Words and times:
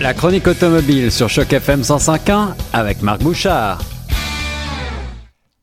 La 0.00 0.14
chronique 0.14 0.46
automobile 0.46 1.12
sur 1.12 1.28
Choc 1.28 1.52
FM 1.52 1.82
105.1 1.82 2.54
avec 2.72 3.02
Marc 3.02 3.20
Bouchard. 3.20 3.82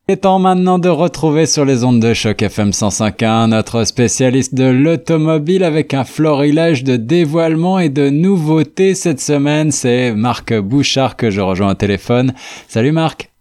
Il 0.07 0.13
est 0.13 0.17
temps 0.17 0.38
maintenant 0.38 0.78
de 0.78 0.89
retrouver 0.89 1.47
sur 1.47 1.65
les 1.65 1.83
ondes 1.83 1.99
de 1.99 2.13
Choc 2.13 2.44
FM 2.44 2.70
105.1 2.70 3.47
notre 3.47 3.84
spécialiste 3.84 4.54
de 4.54 4.65
l'automobile 4.65 5.63
avec 5.63 5.96
un 5.96 6.04
florilège 6.04 6.84
de 6.84 6.97
dévoilements 6.97 7.79
et 7.79 7.89
de 7.89 8.11
nouveautés 8.11 8.93
cette 8.93 9.21
semaine. 9.21 9.71
C'est 9.71 10.11
Marc 10.11 10.54
Bouchard 10.54 11.15
que 11.15 11.31
je 11.31 11.41
rejoins 11.41 11.71
au 11.71 11.73
téléphone. 11.73 12.35
Salut 12.67 12.91
Marc. 12.91 13.31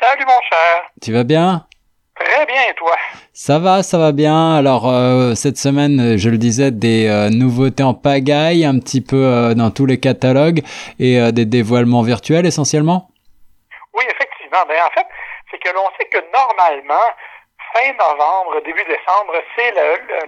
Salut 0.00 0.24
mon 0.26 0.40
cher. 0.50 0.82
Tu 1.00 1.12
vas 1.12 1.22
bien? 1.22 1.66
Très 2.32 2.46
bien 2.46 2.62
et 2.70 2.74
toi 2.74 2.96
Ça 3.34 3.58
va, 3.58 3.82
ça 3.82 3.98
va 3.98 4.12
bien. 4.12 4.56
Alors 4.56 4.88
euh, 4.88 5.34
cette 5.34 5.58
semaine, 5.58 6.16
je 6.16 6.30
le 6.30 6.38
disais, 6.38 6.70
des 6.70 7.06
euh, 7.06 7.28
nouveautés 7.28 7.82
en 7.82 7.92
pagaille, 7.92 8.64
un 8.64 8.78
petit 8.78 9.02
peu 9.02 9.20
euh, 9.20 9.52
dans 9.52 9.70
tous 9.70 9.84
les 9.84 10.00
catalogues 10.00 10.62
et 10.98 11.20
des 11.32 11.44
dévoilements 11.44 12.00
virtuels 12.00 12.46
essentiellement. 12.46 13.10
Oui, 13.92 14.04
effectivement. 14.08 14.64
Ben, 14.66 14.80
en 14.80 14.92
fait, 14.96 15.06
c'est 15.50 15.58
que 15.58 15.68
l'on 15.74 15.84
sait 16.00 16.08
que 16.08 16.24
normalement, 16.32 17.04
fin 17.74 17.92
novembre, 18.00 18.62
début 18.64 18.84
décembre, 18.84 19.34
c'est 19.54 19.72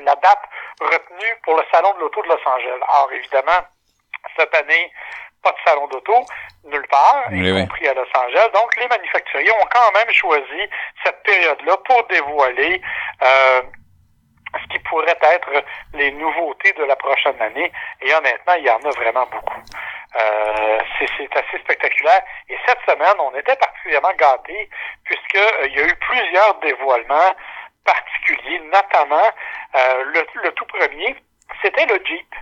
la 0.05 0.15
date 0.17 0.45
retenue 0.81 1.33
pour 1.45 1.57
le 1.57 1.63
Salon 1.73 1.95
de 1.95 2.01
l'Auto 2.01 2.21
de 2.21 2.29
Los 2.29 2.45
Angeles. 2.45 2.85
Alors 2.85 3.09
évidemment, 3.17 3.65
cette 4.37 4.55
année, 4.55 4.93
pas 5.45 5.53
de 5.53 5.59
salon 5.65 5.87
d'auto, 5.89 6.25
nulle 6.65 6.87
part, 6.89 7.25
Oui, 7.31 7.39
y 7.49 7.53
oui. 7.53 7.61
compris 7.61 7.87
à 7.89 7.95
Los 7.95 8.07
Angeles. 8.17 8.49
Donc 8.55 8.77
les 8.77 8.89
manufacturiers 8.89 9.53
ont 9.53 9.69
quand 9.73 9.93
même 9.93 10.11
choisi 10.13 10.61
cette 11.05 11.23
période-là 11.23 11.77
pour 11.85 12.07
dévoiler 12.09 12.81
euh, 13.23 13.63
ce 14.63 14.73
qui 14.73 14.79
pourrait 14.81 15.19
être 15.23 15.51
les 15.95 16.11
nouveautés 16.13 16.73
de 16.73 16.85
la 16.85 16.97
prochaine 16.97 17.41
année. 17.43 17.71
Et 18.03 18.15
honnêtement, 18.15 18.55
il 18.59 18.65
y 18.65 18.71
en 18.71 18.79
a 18.79 18.91
vraiment 18.91 19.27
beaucoup. 19.27 19.61
Euh, 20.17 20.79
c'est 20.99 21.37
assez 21.37 21.59
spectaculaire. 21.59 22.23
Et 22.49 22.57
cette 22.67 22.79
semaine, 22.89 23.17
on 23.19 23.35
était 23.37 23.57
particulièrement 23.57 24.13
gâtés 24.17 24.69
puisqu'il 25.05 25.73
y 25.75 25.81
a 25.81 25.87
eu 25.87 25.97
plusieurs 25.97 26.55
dévoilements 26.61 27.35
particuliers, 27.85 28.61
notamment 28.73 29.29
euh, 29.75 30.05
le, 30.05 30.27
le 30.43 30.53
tout 30.53 30.65
premier, 30.67 31.17
c'était 31.63 31.85
le 31.87 32.01
Jeep. 32.05 32.35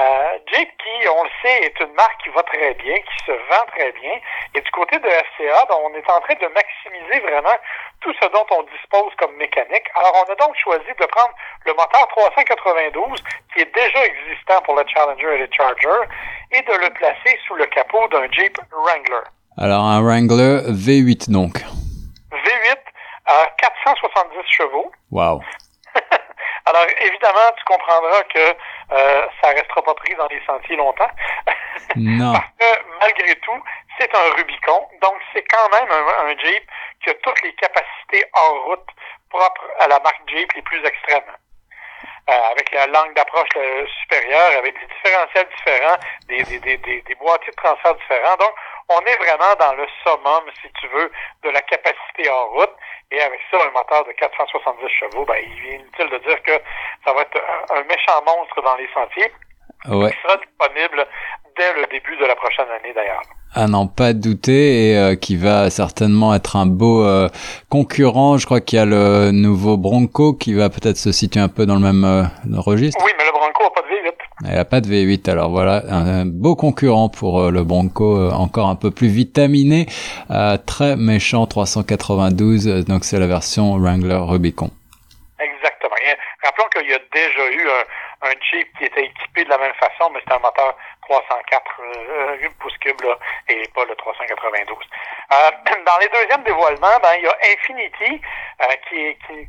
Euh, 0.00 0.38
Jeep 0.52 0.68
qui, 0.78 1.08
on 1.08 1.24
le 1.24 1.30
sait, 1.42 1.64
est 1.64 1.80
une 1.80 1.92
marque 1.92 2.22
qui 2.22 2.30
va 2.30 2.42
très 2.42 2.72
bien, 2.74 2.94
qui 2.96 3.24
se 3.26 3.32
vend 3.32 3.66
très 3.76 3.92
bien. 3.92 4.16
Et 4.54 4.60
du 4.60 4.70
côté 4.70 4.98
de 4.98 5.06
FCA, 5.06 5.60
ben, 5.68 5.76
on 5.84 5.92
est 5.92 6.10
en 6.10 6.20
train 6.20 6.34
de 6.40 6.48
maximiser 6.54 7.20
vraiment 7.20 7.56
tout 8.00 8.12
ce 8.20 8.26
dont 8.28 8.46
on 8.50 8.62
dispose 8.62 9.12
comme 9.18 9.36
mécanique. 9.36 9.84
Alors, 9.94 10.24
on 10.24 10.32
a 10.32 10.34
donc 10.36 10.56
choisi 10.56 10.88
de 10.88 11.06
prendre 11.06 11.34
le 11.66 11.72
moteur 11.72 12.08
392 12.16 13.22
qui 13.52 13.60
est 13.60 13.74
déjà 13.74 14.06
existant 14.06 14.62
pour 14.64 14.76
le 14.76 14.84
Challenger 14.88 15.34
et 15.34 15.38
le 15.38 15.48
Charger 15.52 16.00
et 16.52 16.62
de 16.62 16.72
le 16.80 16.90
placer 16.94 17.38
sous 17.46 17.54
le 17.56 17.66
capot 17.66 18.08
d'un 18.08 18.30
Jeep 18.30 18.56
Wrangler. 18.72 19.26
Alors 19.58 19.84
un 19.84 20.00
Wrangler 20.00 20.62
V8 20.70 21.30
donc. 21.30 21.58
V8 22.32 22.78
à 23.26 23.46
470 23.58 24.38
chevaux. 24.48 24.90
Waouh. 25.10 25.42
Alors, 26.70 26.86
évidemment, 27.00 27.50
tu 27.58 27.64
comprendras 27.64 28.22
que 28.24 28.54
euh, 28.92 29.26
ça 29.42 29.48
restera 29.48 29.82
pas 29.82 29.94
pris 29.94 30.14
dans 30.14 30.28
les 30.28 30.40
sentiers 30.46 30.76
longtemps. 30.76 31.10
Non. 31.96 32.32
Parce 32.32 32.44
que, 32.58 32.82
malgré 33.00 33.34
tout, 33.36 33.62
c'est 33.98 34.14
un 34.14 34.34
Rubicon. 34.36 34.86
Donc, 35.02 35.16
c'est 35.32 35.42
quand 35.42 35.68
même 35.70 35.90
un, 35.90 36.26
un 36.26 36.38
Jeep 36.38 36.62
qui 37.02 37.10
a 37.10 37.14
toutes 37.14 37.42
les 37.42 37.52
capacités 37.54 38.24
hors 38.32 38.64
route 38.66 38.86
propres 39.28 39.64
à 39.80 39.88
la 39.88 39.98
marque 39.98 40.20
Jeep 40.28 40.52
les 40.52 40.62
plus 40.62 40.84
extrêmes. 40.84 41.32
Euh, 42.28 42.32
avec 42.52 42.70
la 42.72 42.86
langue 42.86 43.14
d'approche 43.14 43.48
euh, 43.56 43.86
supérieure, 44.02 44.58
avec 44.58 44.78
des 44.78 44.86
différentiels 44.94 45.48
différents, 45.56 45.96
des, 46.28 46.42
des, 46.44 46.58
des, 46.60 46.76
des, 46.76 47.02
des 47.02 47.14
boîtiers 47.16 47.50
de 47.50 47.56
transfert 47.56 47.94
différents. 47.96 48.36
Donc, 48.36 48.54
on 48.90 49.00
est 49.06 49.16
vraiment 49.16 49.54
dans 49.58 49.74
le 49.74 49.86
summum, 50.02 50.44
si 50.60 50.68
tu 50.80 50.88
veux, 50.88 51.10
de 51.44 51.50
la 51.50 51.62
capacité 51.62 52.28
hors 52.28 52.50
route. 52.52 52.74
Et 53.12 53.20
avec 53.20 53.40
ça, 53.50 53.58
un 53.66 53.70
moteur 53.70 54.04
de 54.04 54.12
470 54.12 54.88
chevaux, 54.88 55.24
ben, 55.24 55.36
il 55.42 55.66
est 55.66 55.76
inutile 55.76 56.10
de 56.10 56.18
dire 56.18 56.42
que 56.42 56.52
ça 57.04 57.12
va 57.12 57.22
être 57.22 57.36
un, 57.36 57.80
un 57.80 57.84
méchant 57.84 58.22
monstre 58.26 58.62
dans 58.62 58.76
les 58.76 58.88
sentiers. 58.94 59.32
Ouais. 59.88 60.10
Il 60.12 60.22
sera 60.22 60.36
disponible 60.36 61.06
dès 61.56 61.80
le 61.80 61.86
début 61.86 62.16
de 62.16 62.26
la 62.26 62.36
prochaine 62.36 62.66
année, 62.68 62.92
d'ailleurs. 62.94 63.22
À 63.54 63.66
n'en 63.66 63.86
pas 63.86 64.12
douter 64.12 64.90
et 64.90 64.96
euh, 64.96 65.16
qui 65.16 65.36
va 65.36 65.70
certainement 65.70 66.34
être 66.34 66.56
un 66.56 66.66
beau 66.66 67.04
euh, 67.04 67.28
concurrent. 67.68 68.38
Je 68.38 68.46
crois 68.46 68.60
qu'il 68.60 68.78
y 68.78 68.82
a 68.82 68.84
le 68.84 69.30
nouveau 69.32 69.76
Bronco 69.76 70.34
qui 70.34 70.54
va 70.54 70.68
peut-être 70.68 70.96
se 70.96 71.10
situer 71.10 71.40
un 71.40 71.48
peu 71.48 71.66
dans 71.66 71.74
le 71.74 71.80
même 71.80 72.04
euh, 72.04 72.60
registre. 72.60 73.02
Oui, 73.04 73.10
mais 73.18 73.24
le 73.24 73.32
Bronco 73.32 73.64
n'a 73.64 73.70
pas 73.70 73.82
de 73.82 73.88
V8. 73.88 74.14
Elle 74.48 74.58
a 74.58 74.64
pas 74.64 74.80
de 74.80 74.86
V8, 74.86 75.30
alors 75.30 75.50
voilà, 75.50 75.82
un, 75.90 76.24
beau 76.24 76.56
concurrent 76.56 77.10
pour 77.10 77.40
euh, 77.42 77.50
le 77.50 77.62
Bronco, 77.62 78.16
euh, 78.16 78.30
encore 78.30 78.68
un 78.68 78.76
peu 78.76 78.90
plus 78.90 79.08
vitaminé, 79.08 79.84
euh, 80.30 80.56
très 80.56 80.96
méchant 80.96 81.46
392, 81.46 82.66
euh, 82.66 82.82
donc 82.82 83.04
c'est 83.04 83.18
la 83.18 83.26
version 83.26 83.76
Wrangler 83.76 84.16
Rubicon. 84.16 84.70
Exactement. 85.38 85.94
Rappelons 86.42 86.68
qu'il 86.72 86.88
y 86.88 86.94
a 86.94 86.98
déjà 87.12 87.50
eu 87.52 87.68
un, 87.68 88.28
un 88.28 88.32
Jeep 88.50 88.66
qui 88.78 88.84
était 88.84 89.04
équipé 89.04 89.44
de 89.44 89.50
la 89.50 89.58
même 89.58 89.74
façon, 89.74 90.10
mais 90.12 90.20
c'était 90.20 90.32
un 90.32 90.38
moteur 90.38 90.74
304 91.02 91.80
euh, 91.80 92.48
pouces 92.60 92.78
cubes 92.78 93.02
là, 93.02 93.18
et 93.48 93.68
pas 93.74 93.84
le 93.84 93.94
392. 93.94 94.78
Euh, 94.78 95.50
dans 95.84 95.98
les 96.00 96.08
deuxièmes 96.08 96.44
dévoilements, 96.44 96.98
ben, 97.02 97.12
il 97.18 97.24
y 97.24 97.28
a 97.28 97.36
Infinity 97.52 98.22
qui, 98.88 99.16
qui, 99.26 99.48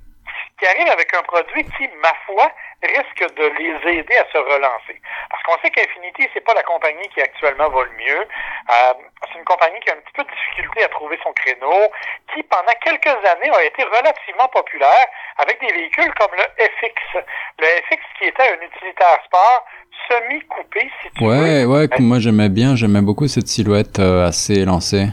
qui 0.62 0.68
arrive 0.68 0.94
avec 0.94 1.12
un 1.18 1.24
produit 1.24 1.64
qui, 1.76 1.90
ma 2.06 2.14
foi, 2.28 2.52
risque 2.84 3.26
de 3.36 3.46
les 3.58 3.98
aider 3.98 4.16
à 4.18 4.26
se 4.32 4.38
relancer. 4.38 5.02
Parce 5.30 5.42
qu'on 5.44 5.58
sait 5.64 5.72
qu'Infinity, 5.72 6.30
c'est 6.34 6.46
pas 6.46 6.54
la 6.54 6.62
compagnie 6.64 7.08
qui 7.10 7.20
actuellement 7.22 7.70
va 7.70 7.84
le 7.84 7.92
mieux. 7.98 8.22
Euh, 8.22 8.94
c'est 9.26 9.40
une 9.40 9.46
compagnie 9.46 9.80
qui 9.80 9.90
a 9.90 9.94
un 9.94 10.02
petit 10.06 10.14
peu 10.14 10.24
de 10.24 10.30
difficulté 10.30 10.84
à 10.84 10.90
trouver 10.90 11.18
son 11.24 11.34
créneau, 11.34 11.90
qui 12.34 12.44
pendant 12.44 12.74
quelques 12.86 13.08
années 13.26 13.50
a 13.50 13.64
été 13.64 13.82
relativement 13.84 14.48
populaire 14.54 15.08
avec 15.38 15.60
des 15.62 15.74
véhicules 15.74 16.14
comme 16.14 16.32
le 16.38 16.46
FX. 16.62 17.26
Le 17.58 17.66
FX 17.90 18.02
qui 18.20 18.26
était 18.30 18.54
un 18.54 18.62
utilitaire 18.62 19.18
sport 19.26 19.66
semi-coupé, 20.10 20.92
si 21.02 21.10
tu 21.18 21.24
Ouais, 21.24 21.64
veux. 21.64 21.66
ouais, 21.66 21.88
que 21.88 22.02
moi 22.02 22.20
j'aimais 22.20 22.50
bien, 22.50 22.76
j'aimais 22.76 23.02
beaucoup 23.02 23.28
cette 23.28 23.48
silhouette 23.48 24.00
euh, 24.00 24.28
assez 24.28 24.54
élancée. 24.62 25.08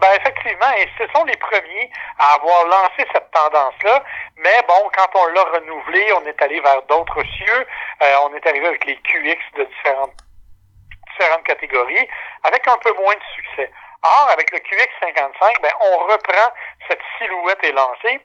Ben 0.00 0.08
effectivement, 0.18 0.72
et 0.78 0.88
ce 0.98 1.04
sont 1.14 1.24
les 1.26 1.36
premiers 1.36 1.90
à 2.18 2.34
avoir 2.36 2.64
lancé 2.64 3.04
cette 3.12 3.30
tendance-là. 3.32 4.02
Mais 4.42 4.62
bon, 4.66 4.90
quand 4.96 5.20
on 5.20 5.26
l'a 5.26 5.44
renouvelé, 5.44 6.12
on 6.14 6.24
est 6.24 6.40
allé 6.40 6.60
vers 6.60 6.82
d'autres 6.84 7.22
cieux. 7.36 7.66
Euh, 8.02 8.16
on 8.22 8.34
est 8.34 8.46
arrivé 8.46 8.66
avec 8.66 8.84
les 8.86 8.96
QX 8.96 9.38
de 9.56 9.64
différentes, 9.64 10.16
différentes 11.10 11.44
catégories, 11.44 12.08
avec 12.44 12.66
un 12.66 12.78
peu 12.78 12.92
moins 12.94 13.14
de 13.14 13.22
succès. 13.34 13.70
Or, 14.02 14.30
avec 14.32 14.50
le 14.50 14.58
QX55, 14.58 15.60
ben, 15.60 15.72
on 15.80 15.98
reprend 16.06 16.52
cette 16.88 17.02
silhouette 17.18 17.62
élancée, 17.64 18.20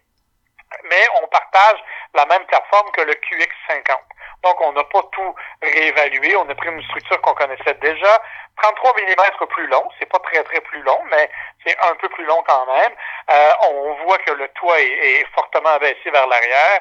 mais 0.85 1.03
on 1.21 1.27
partage 1.27 1.83
la 2.13 2.25
même 2.27 2.45
plateforme 2.45 2.91
que 2.91 3.01
le 3.01 3.13
QX50. 3.13 3.99
Donc, 4.45 4.61
on 4.61 4.73
n'a 4.73 4.83
pas 4.83 5.01
tout 5.11 5.35
réévalué. 5.61 6.35
On 6.37 6.47
a 6.47 6.53
pris 6.55 6.69
une 6.69 6.83
structure 6.83 7.19
qu'on 7.21 7.33
connaissait 7.33 7.73
déjà. 7.81 8.21
33 8.61 8.93
mm 8.93 9.47
plus 9.47 9.67
long. 9.67 9.89
C'est 9.99 10.05
pas 10.05 10.19
très, 10.19 10.43
très 10.43 10.61
plus 10.61 10.81
long, 10.83 11.01
mais 11.09 11.29
c'est 11.65 11.75
un 11.89 11.95
peu 11.95 12.07
plus 12.09 12.25
long 12.25 12.41
quand 12.47 12.65
même. 12.67 12.91
Euh, 13.31 13.51
on 13.71 13.93
voit 14.05 14.19
que 14.19 14.31
le 14.31 14.47
toit 14.49 14.79
est, 14.79 14.85
est 15.21 15.25
fortement 15.33 15.69
abaissé 15.69 16.11
vers 16.11 16.27
l'arrière. 16.27 16.79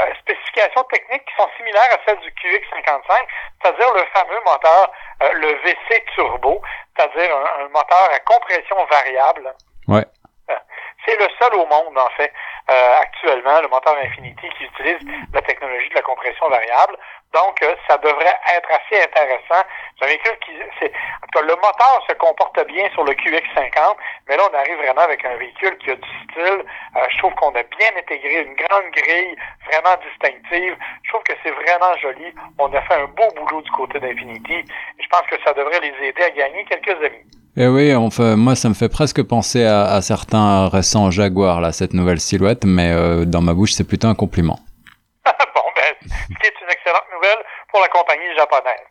Euh, 0.00 0.12
spécifications 0.22 0.82
techniques 0.84 1.24
qui 1.24 1.34
sont 1.36 1.48
similaires 1.56 1.88
à 1.92 1.98
celles 2.04 2.18
du 2.18 2.30
QX55, 2.30 3.26
c'est-à-dire 3.62 3.94
le 3.94 4.04
fameux 4.12 4.40
moteur, 4.44 4.90
euh, 5.22 5.32
le 5.34 5.52
VC 5.62 6.04
Turbo, 6.16 6.60
c'est-à-dire 6.96 7.30
un, 7.36 7.64
un 7.64 7.68
moteur 7.68 8.10
à 8.12 8.18
compression 8.20 8.76
variable. 8.86 9.54
Ouais. 9.86 10.04
Euh, 10.50 10.56
C'est 11.06 11.16
le 11.16 11.28
seul 11.40 11.54
au 11.54 11.66
monde, 11.66 11.96
en 11.96 12.10
fait, 12.16 12.32
euh, 12.70 13.00
actuellement, 13.00 13.60
le 13.60 13.68
moteur 13.68 13.94
Infinity 14.02 14.48
qui 14.56 14.64
utilise 14.64 15.00
la 15.32 15.42
technologie 15.42 15.88
de 15.90 15.94
la 15.94 16.02
compression 16.02 16.48
variable. 16.48 16.96
Donc, 17.34 17.60
euh, 17.62 17.74
ça 17.88 17.98
devrait 17.98 18.38
être 18.56 18.70
assez 18.70 19.02
intéressant. 19.02 19.66
C'est 19.98 20.04
un 20.04 20.08
véhicule 20.08 20.38
qui, 20.46 20.52
le 21.42 21.56
moteur 21.56 22.04
se 22.08 22.14
comporte 22.14 22.58
bien 22.68 22.88
sur 22.92 23.04
le 23.04 23.12
QX50, 23.12 23.96
mais 24.28 24.36
là, 24.36 24.44
on 24.50 24.56
arrive 24.56 24.76
vraiment 24.76 25.02
avec 25.02 25.24
un 25.24 25.36
véhicule 25.36 25.76
qui 25.78 25.90
a 25.90 25.96
du 25.96 26.08
style. 26.24 26.64
Euh, 26.96 27.06
je 27.10 27.18
trouve 27.18 27.34
qu'on 27.34 27.50
a 27.50 27.62
bien 27.62 27.90
intégré 27.98 28.42
une 28.42 28.54
grande 28.54 28.90
grille 28.92 29.36
vraiment 29.66 29.96
distinctive. 30.08 30.76
Je 31.02 31.08
trouve 31.10 31.22
que 31.24 31.34
c'est 31.42 31.50
vraiment 31.50 31.96
joli. 31.98 32.32
On 32.58 32.72
a 32.72 32.80
fait 32.82 32.94
un 32.94 33.06
beau 33.06 33.28
boulot 33.36 33.60
du 33.62 33.70
côté 33.72 34.00
d'Infinity. 34.00 34.64
Je 34.98 35.06
pense 35.08 35.26
que 35.28 35.36
ça 35.44 35.52
devrait 35.52 35.80
les 35.80 36.06
aider 36.06 36.22
à 36.22 36.30
gagner 36.30 36.64
quelques 36.64 37.02
amis. 37.04 37.43
Et 37.56 37.68
oui, 37.68 37.94
enfin, 37.94 38.34
moi 38.34 38.56
ça 38.56 38.68
me 38.68 38.74
fait 38.74 38.88
presque 38.88 39.22
penser 39.22 39.64
à, 39.64 39.84
à 39.84 40.02
certains 40.02 40.68
récents 40.68 41.12
Jaguar, 41.12 41.60
là, 41.60 41.70
cette 41.70 41.94
nouvelle 41.94 42.18
silhouette, 42.18 42.64
mais 42.64 42.90
euh, 42.92 43.24
dans 43.24 43.42
ma 43.42 43.54
bouche 43.54 43.72
c'est 43.72 43.86
plutôt 43.86 44.08
un 44.08 44.16
compliment. 44.16 44.58
bon, 45.24 45.62
ben, 45.76 45.94
c'est 46.42 46.54
une 46.62 46.70
excellente 46.70 47.06
nouvelle 47.14 47.38
pour 47.70 47.80
la 47.80 47.88
compagnie 47.88 48.34
japonaise. 48.36 48.86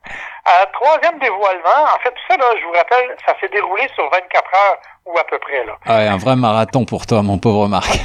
Euh, 0.47 0.65
troisième 0.73 1.19
dévoilement, 1.19 1.83
en 1.95 1.99
fait, 2.03 2.11
tout 2.11 2.23
ça, 2.29 2.37
là, 2.37 2.45
je 2.59 2.65
vous 2.65 2.73
rappelle, 2.73 3.15
ça 3.25 3.33
s'est 3.39 3.47
déroulé 3.47 3.87
sur 3.95 4.09
24 4.09 4.43
heures 4.43 4.77
ou 5.05 5.17
à 5.17 5.23
peu 5.23 5.39
près. 5.39 5.63
Là. 5.65 5.77
Ah 5.85 5.97
ouais, 5.97 6.07
un 6.07 6.17
vrai 6.17 6.35
marathon 6.35 6.83
pour 6.83 7.05
toi, 7.05 7.21
mon 7.21 7.37
pauvre 7.37 7.67
Marc. 7.67 7.87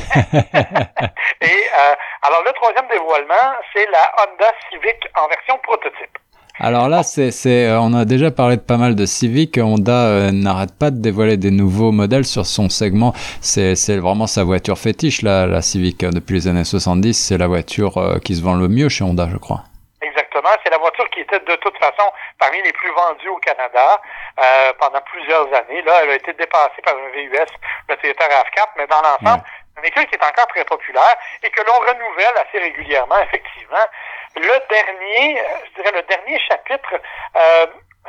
Et 1.40 1.46
euh, 1.46 1.94
alors, 2.22 2.42
le 2.46 2.52
troisième 2.52 2.86
dévoilement, 2.88 3.54
c'est 3.72 3.86
la 3.90 4.12
Honda 4.22 4.52
Civic 4.70 4.96
en 5.16 5.26
version 5.28 5.58
prototype. 5.64 6.18
Alors 6.60 6.88
là, 6.88 7.02
c'est, 7.04 7.30
c'est, 7.30 7.70
on 7.72 7.94
a 7.94 8.04
déjà 8.04 8.30
parlé 8.32 8.56
de 8.56 8.62
pas 8.62 8.76
mal 8.76 8.96
de 8.96 9.06
Civic. 9.06 9.58
Honda 9.58 10.32
n'arrête 10.32 10.76
pas 10.78 10.90
de 10.90 11.00
dévoiler 11.00 11.36
des 11.36 11.52
nouveaux 11.52 11.92
modèles 11.92 12.24
sur 12.24 12.46
son 12.46 12.68
segment. 12.68 13.12
C'est, 13.40 13.76
c'est 13.76 13.98
vraiment 13.98 14.26
sa 14.26 14.42
voiture 14.42 14.76
fétiche, 14.76 15.22
la, 15.22 15.46
la 15.46 15.62
Civic. 15.62 16.00
Depuis 16.00 16.34
les 16.34 16.48
années 16.48 16.64
70, 16.64 17.14
c'est 17.14 17.38
la 17.38 17.46
voiture 17.46 18.18
qui 18.24 18.34
se 18.34 18.42
vend 18.42 18.54
le 18.54 18.66
mieux 18.68 18.88
chez 18.88 19.04
Honda, 19.04 19.28
je 19.30 19.36
crois. 19.36 19.62
Exactement. 20.02 20.50
C'est 20.64 20.70
la 20.70 20.78
voiture 20.78 21.08
qui 21.10 21.20
était 21.20 21.38
de 21.38 21.56
toute 21.56 21.78
façon 21.78 22.06
parmi 22.38 22.62
les 22.62 22.72
plus 22.72 22.90
vendues 22.90 23.28
au 23.28 23.38
Canada 23.38 24.00
euh, 24.38 24.72
pendant 24.78 25.00
plusieurs 25.12 25.46
années. 25.54 25.82
Là, 25.82 25.92
elle 26.02 26.10
a 26.10 26.14
été 26.14 26.32
dépassée 26.32 26.82
par 26.84 26.94
un 26.94 27.10
VUS, 27.14 27.50
le 27.88 27.96
Toyota 27.96 28.24
RAV4, 28.24 28.66
mais 28.78 28.86
dans 28.86 29.02
l'ensemble, 29.02 29.44
un 29.76 29.80
véhicule 29.80 30.06
qui 30.06 30.14
est 30.14 30.24
encore 30.24 30.46
très 30.48 30.64
populaire 30.64 31.16
et 31.42 31.50
que 31.50 31.60
l'on 31.66 31.78
renouvelle 31.78 32.34
assez 32.42 32.58
régulièrement, 32.58 33.18
effectivement. 33.22 33.86
Le 34.36 34.68
dernier, 34.68 35.40
euh, 35.40 35.44
je 35.64 35.82
dirais 35.82 35.96
le 35.96 36.02
dernier 36.02 36.38
chapitre, 36.40 36.94
euh, 37.36 37.66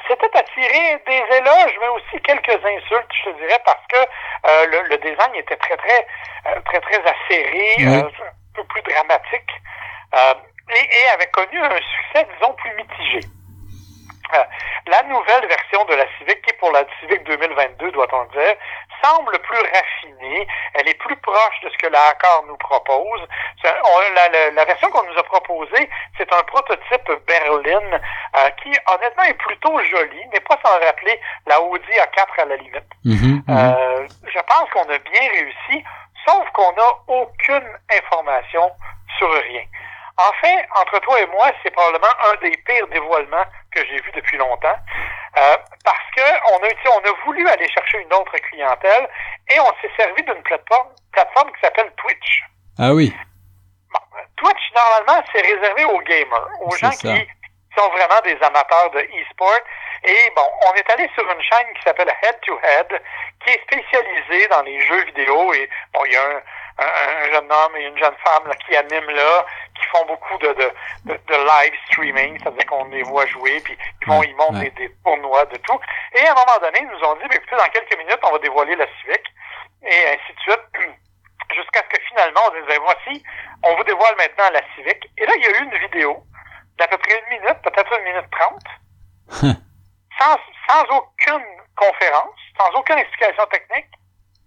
c'était 0.08 0.38
attiré 0.38 1.02
des 1.06 1.36
éloges, 1.38 1.78
mais 1.82 1.88
aussi 1.90 2.22
quelques 2.24 2.64
insultes, 2.66 3.12
je 3.26 3.32
te 3.32 3.38
dirais, 3.38 3.60
parce 3.66 3.86
que 3.90 3.98
euh, 3.98 4.66
le, 4.68 4.82
le, 4.90 4.98
design 4.98 5.36
était 5.36 5.58
très, 5.58 5.78
très, 5.78 6.08
euh, 6.48 6.60
très, 6.66 6.80
très 6.80 7.02
acéré, 7.02 7.76
un 7.80 8.10
peu 8.54 8.64
plus 8.64 8.82
dramatique 8.84 9.52
et, 10.14 10.80
et, 10.80 11.10
avait 11.14 11.30
connu 11.32 11.60
un 11.60 11.70
succès, 11.78 12.28
disons, 12.34 12.54
plus 12.54 12.74
mitigé. 12.76 13.20
Euh, 14.34 14.44
la 14.88 15.04
nouvelle 15.04 15.48
version 15.48 15.86
de 15.86 15.96
la 15.96 16.06
Civic, 16.18 16.42
qui 16.42 16.50
est 16.52 16.58
pour 16.60 16.72
la 16.72 16.84
Civic 17.00 17.24
2022, 17.24 17.92
doit-on 17.92 18.24
dire, 18.26 18.56
semble 19.04 19.38
plus 19.40 19.60
raffinée. 19.60 20.48
Elle 20.74 20.88
est 20.90 21.00
plus 21.00 21.16
proche 21.18 21.60
de 21.64 21.70
ce 21.70 21.78
que 21.78 21.88
la 21.88 22.00
Accord 22.10 22.44
nous 22.48 22.58
propose. 22.58 23.22
On, 23.64 24.14
la, 24.16 24.30
la, 24.30 24.52
la, 24.52 24.66
version 24.66 24.90
qu'on 24.92 25.04
nous 25.04 25.18
a 25.18 25.24
proposée, 25.24 25.90
c'est 26.18 26.32
un 26.34 26.44
prototype 26.44 27.12
berline 27.28 28.02
euh, 28.38 28.50
qui, 28.62 28.72
honnêtement, 28.88 29.24
est 29.24 29.34
plutôt 29.34 29.80
joli, 29.84 30.22
mais 30.32 30.40
pas 30.42 30.58
sans 30.64 30.86
rappeler 30.86 31.20
la 31.48 31.62
Audi 31.62 31.92
A4 31.92 32.42
à 32.42 32.46
la 32.46 32.56
limite. 32.58 32.90
Mm 33.06 33.16
-hmm, 33.16 33.42
euh, 33.50 34.08
je 34.34 34.40
pense 34.52 34.70
qu'on 34.72 34.90
a 34.94 35.00
bien 35.12 35.26
réussi, 35.38 35.84
sauf 36.26 36.46
qu'on 36.54 36.72
n'a 36.74 36.92
aucune 37.08 37.70
information 38.00 38.72
sur 39.18 39.32
rien. 39.32 39.64
En 40.20 40.34
fait, 40.42 40.68
entre 40.76 41.00
toi 41.00 41.22
et 41.22 41.28
moi, 41.28 41.50
c'est 41.64 41.72
probablement 41.72 42.14
un 42.30 42.36
des 42.42 42.58
pires 42.66 42.88
dévoilements 42.88 43.46
que 43.72 43.80
j'ai 43.86 44.02
vu 44.02 44.12
depuis 44.14 44.38
longtemps, 44.38 44.76
euh, 45.38 45.58
parce 45.86 46.12
que 46.14 46.22
on 46.52 46.58
a, 46.58 46.98
on 46.98 47.10
a 47.10 47.26
voulu 47.26 47.48
aller 47.48 47.70
chercher 47.70 48.00
une 48.00 48.14
autre 48.14 48.38
clientèle 48.50 49.08
et 49.50 49.60
on 49.62 49.72
s'est 49.82 49.92
servi 49.98 50.22
d'une 50.24 50.42
plateforme, 50.44 50.90
plateforme 51.14 51.52
qui 51.54 51.62
s'appelle 51.62 51.90
Twitch. 51.96 52.44
Ah 52.78 52.94
oui. 52.94 53.16
Bon, 53.94 54.00
Twitch, 54.36 54.72
normalement, 54.76 55.26
c'est 55.32 55.42
réservé 55.42 55.86
aux 55.86 56.00
gamers, 56.00 56.48
aux 56.62 56.76
gens 56.76 56.92
ça. 56.92 57.14
qui 57.14 57.28
sont 57.78 57.90
vraiment 57.90 58.22
des 58.26 58.38
amateurs 58.46 58.92
de 58.92 59.00
e-sport. 59.00 59.60
Et 60.04 60.32
bon, 60.36 60.50
on 60.70 60.74
est 60.76 60.90
allé 60.92 61.10
sur 61.14 61.24
une 61.30 61.42
chaîne 61.42 61.68
qui 61.76 61.82
s'appelle 61.84 62.10
Head 62.24 62.40
to 62.42 62.60
Head, 62.62 63.02
qui 63.46 63.52
est 63.52 63.62
spécialisée 63.64 64.48
dans 64.50 64.64
les 64.64 64.80
jeux 64.82 65.06
vidéo. 65.06 65.54
Et 65.54 65.70
bon, 65.94 66.04
il 66.06 66.12
y 66.12 66.16
a 66.18 66.24
un, 66.24 66.42
un, 66.80 67.24
un 67.24 67.32
jeune 67.32 67.52
homme 67.52 67.76
et 67.78 67.86
une 67.86 67.98
jeune 67.98 68.16
femme 68.26 68.48
là, 68.48 68.56
qui 68.56 68.76
animent 68.76 69.10
là, 69.12 69.46
qui 69.76 69.86
font 69.88 70.06
beaucoup 70.06 70.38
de, 70.38 70.48
de, 70.48 70.72
de, 71.06 71.14
de 71.14 71.36
live 71.36 71.74
streaming, 71.88 72.40
c'est-à-dire 72.40 72.66
qu'on 72.66 72.86
les 72.86 73.04
voit 73.04 73.26
jouer, 73.28 73.60
puis 73.62 73.78
ils 74.02 74.08
vont, 74.08 74.24
ils 74.24 74.36
montent 74.36 74.56
ouais. 74.56 74.72
des, 74.72 74.88
des, 74.88 74.96
tournois 75.04 75.46
de 75.46 75.58
tout. 75.58 75.80
Et 76.16 76.26
à 76.26 76.32
un 76.32 76.36
moment 76.36 76.60
donné, 76.62 76.80
ils 76.80 76.88
nous 76.88 77.08
ont 77.08 77.16
dit, 77.16 77.28
ben, 77.30 77.38
écoutez, 77.38 77.56
dans 77.56 77.70
quelques 77.72 77.98
minutes, 77.98 78.20
on 78.24 78.32
va 78.32 78.40
dévoiler 78.40 78.76
la 78.76 78.88
Civic, 79.00 79.24
et 79.84 80.08
ainsi 80.10 80.34
de 80.34 80.40
suite, 80.42 80.66
jusqu'à 81.56 81.82
ce 81.84 81.98
que 81.98 82.04
finalement, 82.08 82.42
on 82.48 82.62
disait, 82.62 82.80
voici, 82.80 83.24
on 83.64 83.76
vous 83.76 83.84
dévoile 83.84 84.16
maintenant 84.18 84.50
la 84.54 84.62
Civic. 84.76 85.10
Et 85.18 85.26
là, 85.26 85.34
il 85.36 85.44
y 85.44 85.48
a 85.48 85.60
eu 85.60 85.64
une 85.64 85.78
vidéo 85.78 86.24
d'à 86.78 86.88
peu 86.88 86.98
près 86.98 87.20
une 87.20 87.40
minute, 87.40 87.62
peut-être 87.64 87.92
une 88.00 88.06
minute 88.06 88.30
trente, 88.32 89.60
sans, 90.20 90.38
sans 90.68 90.98
aucune 90.98 91.46
conférence, 91.76 92.36
sans 92.58 92.80
aucune 92.80 92.98
explication 92.98 93.46
technique. 93.48 93.88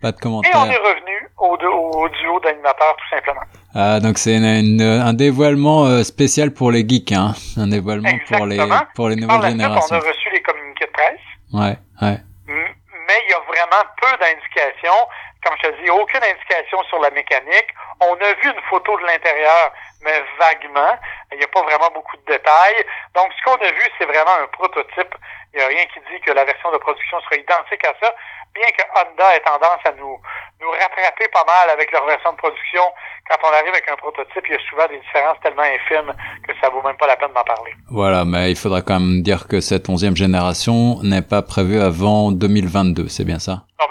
Pas 0.02 0.10
de 0.10 0.19
commentaire. 0.19 0.50
Et 0.52 0.58
on 0.58 0.70
est 0.70 0.76
revenu 0.76 1.28
au, 1.38 1.56
au 1.56 2.08
duo 2.08 2.40
d'animateurs, 2.40 2.96
tout 2.96 3.08
simplement. 3.16 3.43
Ah, 3.75 4.00
donc 4.00 4.19
c'est 4.19 4.37
un 4.37 5.12
dévoilement 5.14 5.87
euh, 5.87 6.02
spécial 6.02 6.52
pour 6.52 6.72
les 6.72 6.87
geeks, 6.87 7.12
hein. 7.12 7.34
Un 7.56 7.69
dévoilement 7.69 8.10
pour 8.28 8.46
les, 8.46 8.58
pour 8.96 9.08
les 9.08 9.16
nouvelles 9.16 9.50
générations. 9.52 9.96
Suite, 9.96 10.02
on 10.02 10.06
a 10.06 10.10
reçu 10.12 10.31
les 10.31 10.43
communiqués 10.43 10.87
de 10.87 10.90
presse. 10.90 11.20
Ouais, 11.52 11.78
ouais. 12.02 12.19
Mais 12.49 13.19
il 13.26 13.31
y 13.31 13.34
a 13.34 13.43
vraiment 13.46 13.84
peu 14.00 14.10
d'indications. 14.19 15.06
Comme 15.44 15.56
je 15.62 15.70
te 15.70 15.82
dis, 15.82 15.90
aucune 15.90 16.22
indication 16.22 16.78
sur 16.88 17.00
la 17.00 17.10
mécanique. 17.10 17.70
On 18.00 18.14
a 18.14 18.32
vu 18.43 18.46
une 18.46 18.62
photo 18.70 18.96
de 18.98 19.06
l'intérieur, 19.06 19.72
mais 20.05 20.22
vaguement. 20.38 20.94
Il 21.32 21.38
n'y 21.38 21.44
a 21.44 21.48
pas 21.48 21.62
vraiment 21.62 21.90
beaucoup 21.94 22.16
de 22.16 22.25
détails. 22.31 22.84
Donc, 23.14 23.26
ce 23.34 23.43
qu'on 23.43 23.58
a 23.58 23.72
vu, 23.72 23.82
c'est 23.98 24.06
vraiment 24.06 24.38
un 24.43 24.46
prototype. 24.52 25.14
Il 25.52 25.58
n'y 25.58 25.64
a 25.64 25.66
rien 25.66 25.84
qui 25.93 25.98
dit 26.10 26.20
que 26.25 26.31
la 26.31 26.44
version 26.44 26.70
de 26.70 26.78
production 26.78 27.20
sera 27.22 27.37
identique 27.37 27.84
à 27.84 27.93
ça, 28.00 28.14
bien 28.54 28.69
que 28.76 28.84
Honda 28.94 29.37
ait 29.37 29.40
tendance 29.40 29.82
à 29.84 29.93
nous, 29.93 30.16
nous 30.60 30.70
rattraper 30.70 31.28
pas 31.32 31.44
mal 31.44 31.70
avec 31.72 31.90
leur 31.93 32.06
version 32.06 32.32
de 32.32 32.37
production. 32.37 32.82
Quand 33.28 33.37
on 33.49 33.52
arrive 33.52 33.72
avec 33.72 33.88
un 33.88 33.96
prototype, 33.96 34.44
il 34.49 34.52
y 34.52 34.56
a 34.56 34.62
souvent 34.69 34.87
des 34.88 34.99
différences 34.99 35.38
tellement 35.43 35.62
infimes 35.62 36.12
que 36.46 36.52
ça 36.60 36.69
vaut 36.69 36.82
même 36.82 36.96
pas 36.96 37.06
la 37.06 37.16
peine 37.16 37.32
d'en 37.34 37.44
parler. 37.44 37.72
Voilà, 37.90 38.25
mais 38.25 38.50
il 38.50 38.56
faudra 38.56 38.82
quand 38.82 39.00
même 39.00 39.22
dire 39.22 39.49
que 39.49 39.60
cette 39.60 39.88
onzième 39.88 40.16
génération 40.16 41.02
n'est 41.02 41.22
pas 41.22 41.43
prévue 41.43 41.81
avant 41.81 42.32
2022, 42.32 43.08
c'est 43.08 43.25
bien 43.25 43.38
ça? 43.38 43.64
Non, 43.81 43.87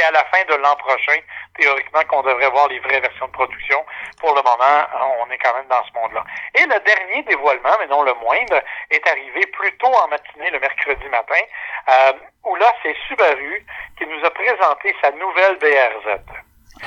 c'est 0.00 0.06
à 0.06 0.10
la 0.10 0.24
fin 0.24 0.44
de 0.48 0.54
l'an 0.54 0.76
prochain, 0.76 1.18
théoriquement, 1.58 2.00
qu'on 2.08 2.22
devrait 2.22 2.50
voir 2.50 2.68
les 2.68 2.78
vraies 2.80 3.00
versions 3.00 3.26
de 3.26 3.32
production. 3.32 3.84
Pour 4.18 4.34
le 4.34 4.42
moment, 4.42 5.20
on 5.20 5.30
est 5.30 5.38
quand 5.38 5.54
même 5.54 5.66
dans 5.68 5.84
ce 5.84 5.92
monde-là. 5.94 6.24
Et 6.54 6.62
le 6.62 6.80
dernier 6.80 7.22
dévoilement, 7.24 7.76
mais 7.78 7.86
non 7.86 8.02
le 8.02 8.14
moindre, 8.14 8.60
est 8.90 9.06
arrivé 9.06 9.46
plus 9.46 9.76
tôt 9.78 9.92
en 9.92 10.08
matinée, 10.08 10.50
le 10.50 10.60
mercredi 10.60 11.06
matin, 11.08 11.40
euh, 11.88 12.12
où 12.44 12.56
là, 12.56 12.72
c'est 12.82 12.96
Subaru 13.08 13.64
qui 13.98 14.06
nous 14.06 14.24
a 14.24 14.30
présenté 14.30 14.94
sa 15.02 15.10
nouvelle 15.12 15.58
BRZ. 15.58 16.20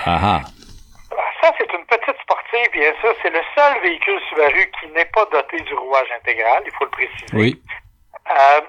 Ah 0.06 0.19
ah. 0.24 0.42
Ça, 1.42 1.51
c'est 1.57 1.71
une 1.74 1.86
petite 1.86 2.19
sportive, 2.21 2.71
bien 2.71 2.94
sûr. 3.01 3.13
C'est 3.21 3.30
le 3.30 3.42
seul 3.56 3.81
véhicule 3.81 4.19
Subaru 4.30 4.71
qui 4.80 4.88
n'est 4.88 5.06
pas 5.06 5.25
doté 5.25 5.59
du 5.59 5.74
rouage 5.75 6.07
intégral, 6.18 6.63
il 6.66 6.71
faut 6.71 6.86
le 6.86 6.92
préciser. 6.92 7.25
Oui. 7.33 7.62
Euh, 8.31 8.62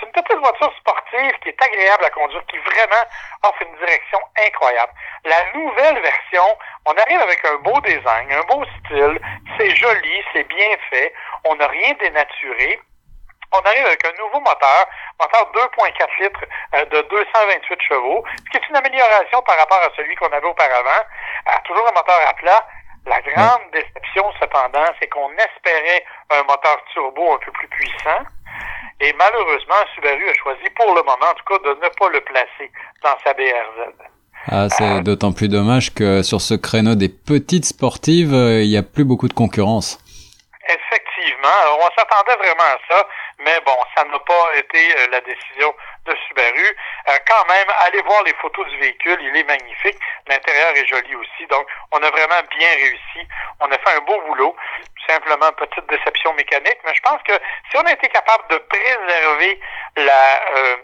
c'est 0.00 0.06
une 0.06 0.12
petite 0.12 0.38
voiture 0.38 0.72
sportive 0.78 1.32
qui 1.42 1.48
est 1.50 1.62
agréable 1.62 2.04
à 2.04 2.10
conduire, 2.10 2.44
qui 2.46 2.56
vraiment 2.58 3.04
offre 3.42 3.62
une 3.62 3.76
direction 3.76 4.18
incroyable. 4.46 4.92
La 5.24 5.52
nouvelle 5.54 6.00
version, 6.00 6.44
on 6.86 6.92
arrive 6.92 7.20
avec 7.20 7.44
un 7.44 7.56
beau 7.56 7.78
design, 7.80 8.32
un 8.32 8.42
beau 8.44 8.64
style, 8.64 9.20
c'est 9.58 9.76
joli, 9.76 10.22
c'est 10.32 10.44
bien 10.44 10.76
fait, 10.90 11.12
on 11.44 11.54
n'a 11.56 11.66
rien 11.66 11.92
dénaturé. 12.00 12.80
On 13.52 13.58
arrive 13.58 13.84
avec 13.84 14.04
un 14.06 14.12
nouveau 14.22 14.38
moteur, 14.38 14.86
moteur 15.18 15.50
2.4 15.52 16.22
litres 16.22 16.44
euh, 16.76 16.84
de 16.84 17.00
228 17.02 17.82
chevaux, 17.82 18.24
ce 18.38 18.50
qui 18.50 18.56
est 18.58 18.68
une 18.68 18.76
amélioration 18.76 19.42
par 19.42 19.58
rapport 19.58 19.80
à 19.82 19.90
celui 19.96 20.14
qu'on 20.14 20.30
avait 20.30 20.46
auparavant. 20.46 21.02
Euh, 21.48 21.52
toujours 21.64 21.88
un 21.88 21.92
moteur 21.92 22.28
à 22.28 22.34
plat. 22.34 22.64
La 23.06 23.20
grande 23.22 23.62
déception, 23.72 24.30
cependant, 24.38 24.84
c'est 25.00 25.08
qu'on 25.08 25.32
espérait 25.32 26.04
un 26.30 26.42
moteur 26.44 26.84
turbo 26.92 27.34
un 27.34 27.38
peu 27.38 27.50
plus 27.50 27.66
puissant. 27.68 28.20
Et 29.00 29.12
malheureusement, 29.14 29.74
Subaru 29.94 30.28
a 30.28 30.34
choisi 30.34 30.68
pour 30.76 30.94
le 30.94 31.02
moment, 31.02 31.30
en 31.30 31.34
tout 31.34 31.44
cas, 31.48 31.58
de 31.64 31.70
ne 31.70 31.88
pas 31.88 32.08
le 32.12 32.20
placer 32.20 32.70
dans 33.02 33.16
sa 33.24 33.32
BRZ. 33.32 33.92
Ah, 34.46 34.68
c'est 34.68 34.98
euh, 34.98 35.00
d'autant 35.00 35.32
plus 35.32 35.48
dommage 35.48 35.94
que 35.94 36.22
sur 36.22 36.40
ce 36.40 36.54
créneau 36.54 36.94
des 36.94 37.08
petites 37.08 37.64
sportives, 37.64 38.32
il 38.32 38.68
n'y 38.68 38.76
a 38.76 38.82
plus 38.82 39.04
beaucoup 39.04 39.28
de 39.28 39.34
concurrence. 39.34 39.98
Effectivement. 40.68 41.56
Alors, 41.62 41.78
on 41.80 41.90
s'attendait 41.98 42.36
vraiment 42.36 42.68
à 42.74 42.78
ça, 42.88 43.06
mais 43.40 43.58
bon, 43.64 43.76
ça 43.96 44.04
n'a 44.04 44.18
pas 44.18 44.56
été 44.56 44.78
euh, 44.78 45.06
la 45.10 45.20
décision 45.20 45.74
de 46.06 46.14
Subaru. 46.26 46.66
Euh, 47.08 47.18
quand 47.26 47.44
même, 47.48 47.66
allez 47.86 48.02
voir 48.02 48.22
les 48.24 48.34
photos 48.34 48.66
du 48.68 48.78
véhicule, 48.78 49.18
il 49.20 49.36
est 49.36 49.44
magnifique. 49.44 49.98
L'intérieur 50.28 50.76
est 50.76 50.86
joli 50.86 51.14
aussi, 51.14 51.46
donc 51.46 51.66
on 51.92 52.02
a 52.02 52.10
vraiment 52.10 52.42
bien 52.58 52.68
réussi. 52.76 53.28
On 53.60 53.66
a 53.66 53.78
fait 53.78 53.96
un 53.96 54.00
beau 54.00 54.20
boulot. 54.26 54.54
Simplement 55.08 55.50
petite 55.52 55.88
déception 55.88 56.34
mécanique, 56.34 56.78
mais 56.84 56.94
je 56.94 57.00
pense 57.00 57.20
que 57.24 57.32
si 57.70 57.76
on 57.76 57.86
a 57.86 57.92
été 57.92 58.08
capable 58.08 58.44
de 58.50 58.58
préserver 58.58 59.60
la 59.96 60.56
euh, 60.56 60.76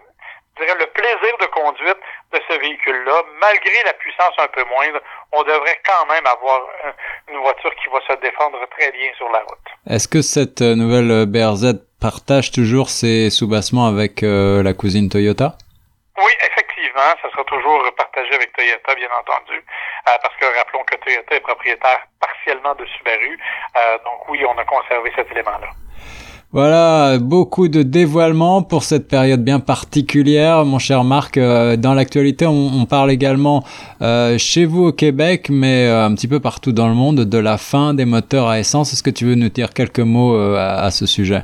le 0.59 0.87
plaisir 0.87 1.37
de 1.39 1.47
conduite 1.47 1.99
de 2.33 2.41
ce 2.49 2.59
véhicule-là, 2.59 3.23
malgré 3.39 3.83
la 3.85 3.93
puissance 3.93 4.33
un 4.39 4.49
peu 4.49 4.65
moindre, 4.65 5.01
on 5.33 5.43
devrait 5.43 5.79
quand 5.85 6.07
même 6.07 6.27
avoir 6.27 6.63
une 7.29 7.39
voiture 7.39 7.75
qui 7.77 7.91
va 7.91 8.01
se 8.09 8.19
défendre 8.21 8.59
très 8.71 8.91
bien 8.93 9.11
sur 9.19 9.29
la 9.31 9.41
route. 9.41 9.59
Est-ce 9.87 10.09
que 10.09 10.23
cette 10.23 10.63
nouvelle 10.63 11.27
BRZ 11.27 11.75
partage 12.01 12.51
toujours 12.51 12.91
ses 12.91 13.31
soubassements 13.31 13.87
avec 13.87 14.23
euh, 14.23 14.63
la 14.63 14.73
cousine 14.73 15.09
Toyota? 15.09 15.57
Oui, 16.19 16.33
effectivement, 16.51 17.13
ça 17.23 17.31
sera 17.31 17.45
toujours 17.45 17.83
partagé 17.97 18.35
avec 18.35 18.53
Toyota, 18.53 18.95
bien 18.95 19.09
entendu, 19.21 19.59
euh, 19.59 20.11
parce 20.23 20.35
que 20.37 20.47
rappelons 20.59 20.85
que 20.85 20.97
Toyota 20.97 21.35
est 21.35 21.41
propriétaire 21.41 22.07
partiellement 22.21 22.75
de 22.75 22.87
Subaru, 22.87 23.39
euh, 23.77 23.99
donc 24.05 24.29
oui, 24.29 24.41
on 24.45 24.59
a 24.59 24.65
conservé 24.65 25.13
cet 25.17 25.31
élément-là. 25.33 25.69
Voilà, 26.53 27.19
beaucoup 27.19 27.69
de 27.69 27.83
dévoilements 27.83 28.63
pour 28.63 28.85
cette 28.85 29.09
période 29.09 29.43
bien 29.43 29.59
particulière, 29.59 30.65
mon 30.65 30.79
cher 30.79 31.03
Marc. 31.03 31.37
Euh, 31.37 31.77
dans 31.77 31.93
l'actualité, 31.93 32.47
on, 32.47 32.81
on, 32.81 32.87
parle 32.87 33.11
également 33.11 33.65
euh, 34.01 34.39
chez 34.39 34.65
vous 34.65 34.85
au 34.85 34.93
Québec, 34.93 35.49
mais 35.51 35.87
euh, 35.87 36.07
un 36.07 36.15
petit 36.15 36.29
peu 36.29 36.39
partout 36.39 36.73
dans 36.73 36.89
le 36.89 36.95
monde, 36.95 37.25
de 37.25 37.39
la 37.39 37.59
fin 37.59 37.95
des 37.95 38.05
moteurs 38.05 38.49
à 38.49 38.61
essence. 38.61 38.93
Est-ce 38.93 39.03
que 39.03 39.11
tu 39.11 39.27
veux 39.27 39.35
nous 39.35 39.49
dire 39.49 39.75
quelques 39.75 40.01
mots 40.01 40.35
à, 40.57 40.77
à, 40.77 40.91
ce 40.91 41.05
sujet? 41.05 41.43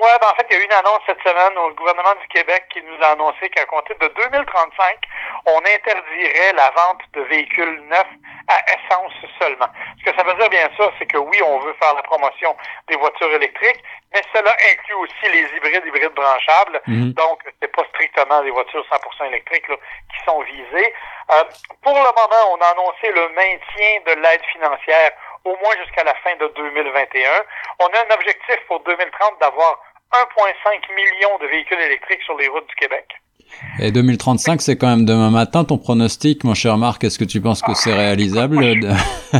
Oui, 0.00 0.08
ben 0.20 0.28
en 0.30 0.34
fait, 0.36 0.46
il 0.50 0.56
y 0.56 0.60
a 0.60 0.62
eu 0.62 0.64
une 0.64 0.72
annonce 0.72 1.02
cette 1.06 1.20
semaine 1.22 1.58
au 1.58 1.70
gouvernement 1.74 2.14
du 2.20 2.28
Québec 2.28 2.66
qui 2.72 2.80
nous 2.82 2.94
a 3.02 3.12
annoncé 3.12 3.50
qu'à 3.50 3.66
compter 3.66 3.94
de 3.94 4.06
2035, 4.06 4.96
on 5.46 5.58
interdirait 5.58 6.52
la 6.54 6.70
vente 6.70 7.02
de 7.14 7.22
véhicules 7.22 7.82
neufs 7.88 8.14
à 8.46 8.58
essence 8.70 9.12
seulement. 9.40 9.66
Ce 9.98 10.10
que 10.10 10.16
ça 10.16 10.22
veut 10.22 10.34
dire, 10.34 10.48
bien 10.50 10.70
sûr, 10.76 10.92
c'est 10.98 11.06
que 11.06 11.18
oui, 11.18 11.42
on 11.42 11.58
veut 11.58 11.74
faire 11.82 11.94
la 11.94 12.02
promotion 12.02 12.56
des 12.86 12.96
voitures 12.96 13.32
électriques, 13.32 13.82
mais 14.12 14.22
cela 14.32 14.54
inclut 14.70 14.94
aussi 14.94 15.32
les 15.32 15.56
hybrides, 15.56 15.84
hybrides 15.84 16.14
branchables. 16.14 16.80
Mhm. 16.86 17.12
Donc, 17.14 17.42
c'est 17.60 17.74
pas 17.74 17.84
strictement 17.90 18.42
des 18.42 18.50
voitures 18.50 18.84
100% 18.88 19.26
électriques 19.26 19.66
qui 19.66 20.24
sont 20.24 20.40
visées. 20.42 20.94
Euh, 21.32 21.44
pour 21.82 21.94
le 21.94 22.10
moment, 22.14 22.42
on 22.52 22.60
a 22.62 22.68
annoncé 22.68 23.10
le 23.10 23.28
maintien 23.30 24.00
de 24.06 24.20
l'aide 24.22 24.44
financière 24.52 25.10
au 25.44 25.56
moins 25.56 25.74
jusqu'à 25.84 26.04
la 26.04 26.14
fin 26.16 26.34
de 26.36 26.46
2021. 26.48 27.30
On 27.80 27.86
a 27.86 28.00
un 28.06 28.14
objectif 28.14 28.56
pour 28.66 28.80
2030 28.80 29.40
d'avoir 29.40 29.80
1,5 30.12 30.94
million 30.94 31.38
de 31.40 31.46
véhicules 31.46 31.80
électriques 31.80 32.22
sur 32.22 32.36
les 32.38 32.48
routes 32.48 32.66
du 32.68 32.74
Québec. 32.76 33.06
Et 33.80 33.92
2035, 33.92 34.60
c'est 34.60 34.76
quand 34.76 34.88
même 34.88 35.04
demain 35.04 35.30
matin 35.30 35.64
ton 35.64 35.78
pronostic, 35.78 36.44
mon 36.44 36.54
cher 36.54 36.76
Marc. 36.76 37.04
Est-ce 37.04 37.18
que 37.18 37.24
tu 37.24 37.40
penses 37.40 37.62
que 37.62 37.74
c'est 37.74 37.94
réalisable 37.94 38.58
de, 38.58 38.92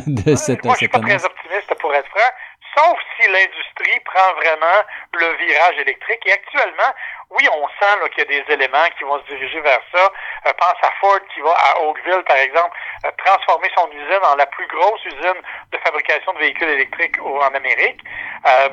de 0.06 0.34
cette, 0.34 0.64
moi, 0.64 0.74
je 0.74 0.78
suis 0.78 0.88
pas 0.88 1.00
très 1.00 1.24
optimiste 1.24 1.74
pour 1.80 1.94
être 1.94 2.08
franc, 2.08 2.32
sauf 2.76 2.98
si 3.16 3.26
l'industrie 3.26 4.00
prend 4.04 4.34
vraiment 4.36 4.78
le 5.12 5.26
virage 5.44 5.78
électrique. 5.80 6.20
Et 6.26 6.32
actuellement, 6.32 6.92
oui, 7.30 7.46
on 7.52 7.68
sent 7.68 8.10
qu'il 8.14 8.24
y 8.24 8.38
a 8.38 8.42
des 8.42 8.52
éléments 8.54 8.88
qui 8.96 9.04
vont 9.04 9.20
se 9.20 9.34
diriger 9.34 9.60
vers 9.60 9.80
ça. 9.92 10.12
Euh, 10.46 10.52
pense 10.56 10.78
à 10.82 10.90
Ford 11.00 11.20
qui 11.34 11.40
va 11.40 11.52
à 11.52 11.82
Oakville, 11.82 12.24
par 12.26 12.36
exemple, 12.36 12.76
euh, 13.04 13.10
transformer 13.24 13.68
son 13.76 13.88
usine 13.92 14.24
en 14.24 14.36
la 14.36 14.46
plus 14.46 14.66
grosse 14.68 15.04
usine 15.04 15.40
de 15.72 15.78
fabrication 15.84 16.32
de 16.32 16.38
véhicules 16.38 16.68
électriques 16.68 17.20
en 17.20 17.52
Amérique. 17.54 18.00
Euh, 18.46 18.68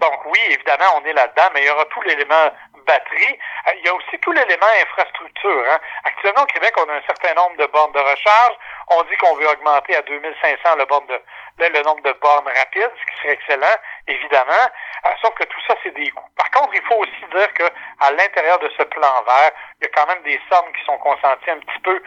donc 0.00 0.24
oui, 0.26 0.40
évidemment, 0.50 1.00
on 1.00 1.04
est 1.04 1.12
là-dedans, 1.12 1.50
mais 1.54 1.62
il 1.62 1.66
y 1.66 1.70
aura 1.70 1.84
tout 1.86 2.00
l'élément 2.02 2.50
batterie. 2.86 3.38
Euh, 3.68 3.72
il 3.76 3.84
y 3.84 3.88
a 3.88 3.94
aussi 3.94 4.18
tout 4.20 4.32
l'élément 4.32 4.66
infrastructure. 4.82 5.64
Hein. 5.70 5.78
Actuellement, 6.04 6.42
au 6.42 6.46
Québec, 6.46 6.72
on 6.78 6.88
a 6.88 6.94
un 6.94 7.02
certain 7.06 7.34
nombre 7.34 7.56
de 7.56 7.66
bornes 7.66 7.92
de 7.92 7.98
recharge. 7.98 8.56
On 8.90 9.02
dit 9.04 9.16
qu'on 9.16 9.34
veut 9.36 9.48
augmenter 9.48 9.96
à 9.96 10.02
2500 10.02 10.76
le, 10.78 10.84
borne 10.84 11.06
de, 11.06 11.20
le, 11.58 11.82
nombre 11.82 12.02
de 12.02 12.12
bornes 12.20 12.46
rapides, 12.46 12.92
ce 13.00 13.12
qui 13.12 13.22
serait 13.22 13.34
excellent, 13.34 13.76
évidemment. 14.06 14.66
Euh, 15.06 15.10
sauf 15.22 15.34
que 15.34 15.44
tout 15.44 15.60
ça, 15.66 15.74
c'est 15.82 15.94
des 15.94 16.10
coûts. 16.10 16.28
Par 16.36 16.50
contre, 16.50 16.74
il 16.74 16.82
faut 16.82 16.96
aussi 16.96 17.24
dire 17.32 17.52
que 17.54 17.64
à 18.00 18.12
l'intérieur 18.12 18.58
de 18.58 18.70
ce 18.76 18.82
plan 18.84 19.22
vert, 19.26 19.52
il 19.80 19.84
y 19.84 19.86
a 19.86 19.90
quand 19.94 20.06
même 20.06 20.22
des 20.22 20.40
sommes 20.50 20.72
qui 20.72 20.84
sont 20.84 20.98
consenties 20.98 21.50
un 21.50 21.58
petit 21.58 21.80
peu 21.82 22.00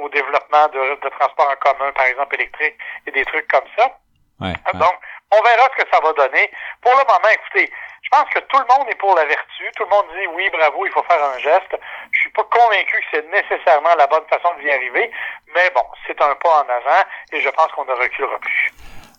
au 0.00 0.08
développement 0.08 0.68
de, 0.68 1.00
de 1.00 1.08
transports 1.10 1.50
en 1.50 1.56
commun, 1.56 1.92
par 1.92 2.06
exemple 2.06 2.34
électrique, 2.34 2.76
et 3.06 3.10
des 3.10 3.24
trucs 3.24 3.48
comme 3.48 3.66
ça. 3.76 3.98
Ouais, 4.40 4.54
Donc, 4.74 4.94
on 5.32 5.42
verra 5.42 5.68
ce 5.72 5.82
que 5.82 5.88
ça 5.90 6.00
va 6.00 6.12
donner. 6.12 6.50
Pour 6.80 6.92
le 6.92 7.04
moment, 7.04 7.32
écoutez, 7.32 7.70
je 8.02 8.08
pense 8.10 8.28
que 8.34 8.40
tout 8.40 8.58
le 8.58 8.68
monde 8.68 8.88
est 8.90 8.98
pour 8.98 9.14
la 9.14 9.24
vertu. 9.24 9.64
Tout 9.76 9.84
le 9.84 9.90
monde 9.90 10.06
dit 10.12 10.26
oui, 10.34 10.44
bravo, 10.52 10.84
il 10.84 10.92
faut 10.92 11.02
faire 11.04 11.22
un 11.24 11.38
geste. 11.38 11.74
Je 12.10 12.20
suis 12.20 12.30
pas 12.30 12.44
convaincu 12.44 12.96
que 13.00 13.08
c'est 13.12 13.26
nécessairement 13.30 13.94
la 13.96 14.06
bonne 14.06 14.26
façon 14.28 14.54
d'y 14.60 14.70
arriver, 14.70 15.10
mais 15.54 15.70
bon, 15.74 15.84
c'est 16.06 16.20
un 16.20 16.34
pas 16.36 16.62
en 16.62 16.68
avant 16.68 17.02
et 17.32 17.40
je 17.40 17.48
pense 17.48 17.68
qu'on 17.74 17.84
ne 17.84 17.92
reculera 17.92 18.38
plus. 18.38 18.72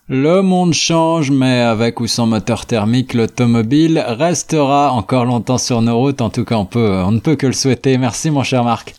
Le 0.08 0.42
monde 0.42 0.74
change, 0.74 1.30
mais 1.30 1.62
avec 1.62 1.98
ou 1.98 2.06
sans 2.06 2.26
moteur 2.26 2.66
thermique, 2.66 3.14
l'automobile 3.14 4.04
restera 4.06 4.90
encore 4.90 5.24
longtemps 5.24 5.56
sur 5.56 5.80
nos 5.80 5.96
routes. 5.96 6.20
En 6.20 6.28
tout 6.28 6.44
cas, 6.44 6.56
on 6.56 6.66
peut, 6.66 7.02
on 7.06 7.10
ne 7.10 7.20
peut 7.20 7.36
que 7.36 7.46
le 7.46 7.54
souhaiter. 7.54 7.96
Merci, 7.96 8.30
mon 8.30 8.42
cher 8.42 8.64
Marc. 8.64 8.92